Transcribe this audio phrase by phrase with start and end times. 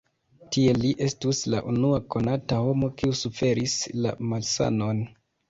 [0.55, 3.77] Tiel li estus la unua konata homo kiu suferis
[4.09, 5.07] la malsanon.